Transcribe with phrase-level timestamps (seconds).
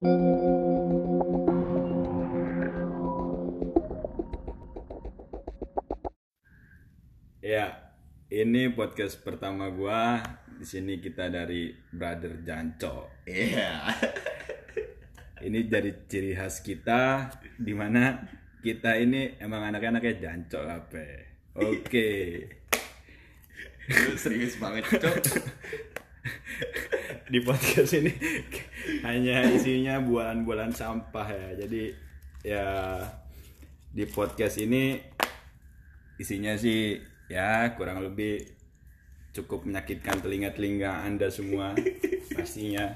[0.00, 0.08] Ya,
[8.32, 10.24] ini podcast pertama gua.
[10.56, 13.12] Di sini kita dari Brother Janco.
[13.28, 13.92] Iya.
[15.44, 17.28] Ini dari ciri khas kita
[17.60, 18.24] di mana
[18.64, 21.28] kita ini emang anak-anaknya Janco apa.
[21.60, 22.40] Oke.
[23.84, 25.28] Lu serius banget, Cok.
[27.32, 28.16] Di podcast ini
[29.06, 31.48] hanya isinya bualan-bualan sampah ya.
[31.66, 31.82] Jadi
[32.46, 32.66] ya
[33.90, 34.96] di podcast ini
[36.20, 37.00] isinya sih
[37.30, 38.44] ya kurang lebih
[39.30, 41.74] cukup menyakitkan telinga-telinga Anda semua
[42.36, 42.86] pastinya.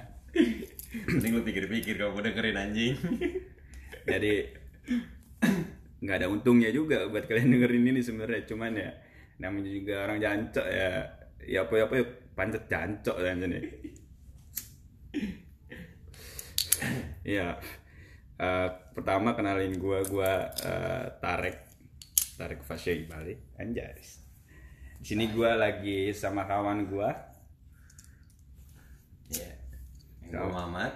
[0.95, 2.95] Mending lu pikir-pikir kalau mau dengerin anjing.
[4.05, 4.35] Jadi
[6.05, 8.91] nggak ada untungnya juga buat kalian dengerin ini sebenarnya cuman ya
[9.41, 10.91] namanya juga orang jancok ya
[11.49, 12.05] ya apa apa ya
[12.37, 13.59] pancet jancok kan jadi
[17.25, 17.57] ya
[18.37, 21.57] eh, pertama kenalin gua gua eh, Tarek.
[22.35, 23.95] Tarek Fasya Bali anjay
[25.05, 27.13] di sini gua lagi sama kawan gua.
[29.29, 29.53] Iya.
[30.25, 30.95] Yang gua Mamat,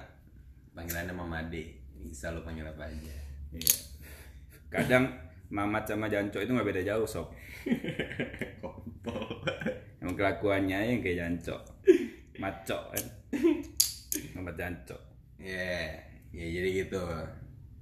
[0.73, 1.65] panggilannya Mamade.
[2.09, 3.17] Bisa lu panggil apa aja.
[3.53, 3.77] Iya.
[4.69, 5.09] kadang
[5.48, 7.33] Mamat sama Jancok itu nggak beda jauh sob
[8.65, 9.45] Kontol.
[10.01, 11.61] Emang kelakuannya yang kayak jancok
[12.37, 13.05] Macok kan.
[14.37, 15.01] Nomor jancok
[15.37, 17.01] Iya, ya jadi gitu.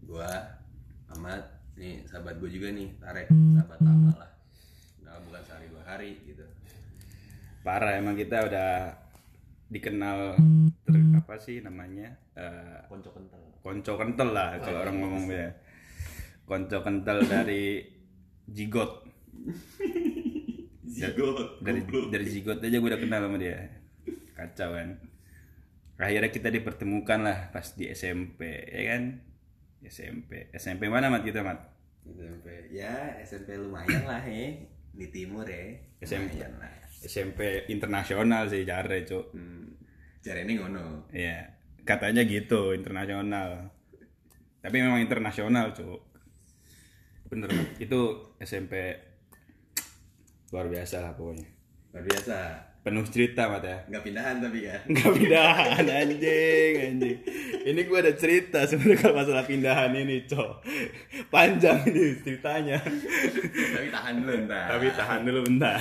[0.05, 0.29] Gua
[1.07, 1.43] Mamat,
[1.75, 4.31] nih sahabat gua juga nih, Tarek, sahabat lama lah.
[5.01, 6.45] Udah bukan sehari dua hari gitu.
[7.63, 8.95] Parah emang kita udah
[9.67, 10.39] dikenal
[10.87, 13.43] ter, apa sih namanya Eh, Konco kental.
[13.59, 15.49] Konco kental lah kalau orang ngomong ya
[16.45, 17.81] Konco kental dari
[18.47, 19.03] Jigot
[20.87, 21.59] Zigot.
[21.59, 23.59] dari dari Zigot aja gue udah kenal sama dia
[24.37, 24.89] Kacau kan
[25.97, 29.03] Akhirnya kita dipertemukan lah pas di SMP ya kan
[29.81, 32.71] SMP SMP mana mat kita mat SMP.
[32.71, 34.63] Ya, SMP lumayan lah he.
[34.95, 35.75] Di timur ya.
[35.99, 36.39] SMP.
[36.39, 36.73] Lumayan lah.
[37.03, 39.75] SMP internasional sih jare cuk Hmm.
[40.23, 41.07] Cara ini ngono.
[41.15, 41.55] Iya,
[41.87, 43.71] katanya gitu internasional.
[44.59, 46.03] Tapi memang internasional, Cuk.
[47.31, 47.47] Bener,
[47.79, 48.01] itu
[48.43, 48.99] SMP
[50.51, 51.47] luar biasa lah pokoknya.
[51.97, 52.39] Luar biasa.
[52.85, 53.81] Penuh cerita, Mat ya.
[53.89, 54.81] Nggak pindahan tapi kan.
[54.93, 57.19] Enggak pindahan anjing, anjing.
[57.65, 60.61] Ini gua ada cerita sebenarnya kalau masalah pindahan ini, Cok.
[61.33, 62.77] Panjang ini ceritanya.
[63.49, 64.77] tapi tahan dulu ntar.
[64.77, 65.81] Tapi tahan dulu bentar.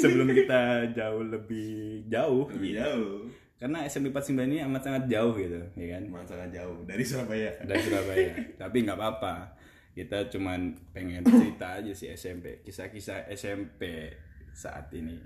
[0.00, 2.48] Sebelum kita jauh lebih jauh.
[2.48, 3.28] lebih jauh.
[3.60, 6.02] Karena SMP 49 ini amat sangat jauh gitu, ya kan?
[6.08, 7.52] Emang sangat jauh dari Surabaya.
[7.60, 8.32] dari Surabaya.
[8.56, 9.52] Tapi nggak apa-apa.
[9.92, 14.08] Kita cuman pengen cerita aja sih SMP, kisah-kisah SMP
[14.54, 15.16] saat ini.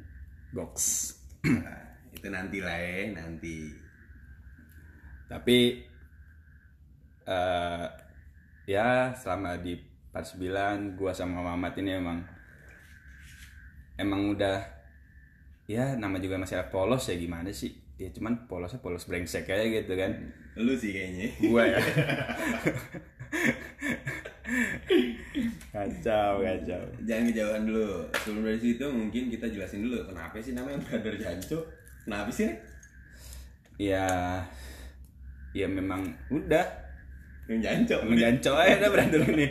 [0.55, 1.19] Goks.
[1.45, 1.81] Nah,
[2.15, 3.73] itu nanti lah ya, nanti.
[5.29, 5.59] Tapi
[7.25, 7.87] eh
[8.69, 9.77] ya selama di
[10.13, 12.21] 49 gua sama Mamat ini emang
[13.97, 14.61] emang udah
[15.65, 17.73] ya nama juga masih polos ya gimana sih?
[17.95, 20.13] Ya cuman polosnya polos brengsek aja gitu kan.
[20.59, 21.29] Lu sih kayaknya.
[21.51, 21.79] Gua ya.
[25.75, 26.83] kacau, kacau.
[27.03, 28.07] Jangan kejauhan dulu.
[28.15, 31.67] Sebelum dari situ mungkin kita jelasin dulu kenapa sih namanya Brother Janco?
[32.05, 32.55] Kenapa sih?
[33.75, 34.07] Ya
[35.51, 36.63] ya memang udah
[37.45, 37.97] Yang Janco.
[38.07, 39.47] menjanco aja dah brother ini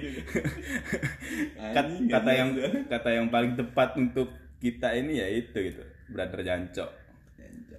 [1.69, 2.50] Kat- kata yang
[2.88, 6.90] kata yang paling tepat untuk kita ini ya itu gitu brother janco
[7.38, 7.78] Janco.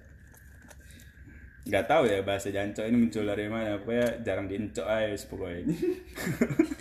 [1.65, 5.65] nggak tahu ya bahasa janco ini muncul dari mana pokoknya jarang diencok aja pokoknya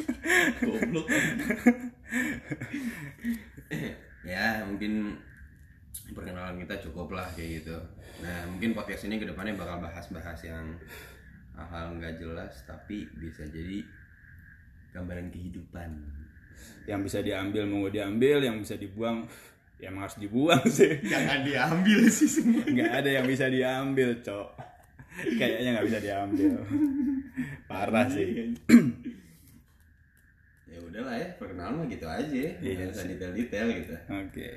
[0.60, 1.06] Goblok.
[4.24, 5.16] ya, mungkin
[6.12, 7.76] perkenalan kita cukup lah kayak gitu.
[8.22, 10.64] Nah, mungkin podcast ini ke depannya bakal bahas-bahas yang
[11.54, 13.82] hal-hal nggak jelas tapi bisa jadi
[14.90, 15.90] gambaran kehidupan.
[16.86, 19.26] yang bisa diambil mau diambil yang bisa dibuang
[19.76, 22.62] ya emang harus dibuang sih Jangan diambil sih semua.
[22.62, 24.48] nggak ada yang bisa diambil cok
[25.34, 26.52] kayaknya nggak bisa diambil
[27.68, 28.44] parah sih ya
[30.94, 32.44] udahlah ya perkenalan mah gitu aja.
[32.62, 33.18] Iya sih.
[33.18, 33.94] detail-detail gitu.
[34.14, 34.48] Oke